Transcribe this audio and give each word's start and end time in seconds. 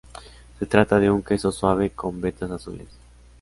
Se 0.57 0.65
trata 0.65 0.97
de 0.97 1.11
un 1.11 1.21
queso 1.21 1.51
suave 1.51 1.91
con 1.91 2.19
vetas 2.21 2.49
azules. 2.49 2.87